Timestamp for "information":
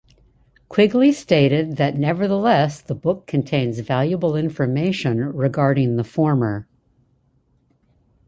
4.35-5.19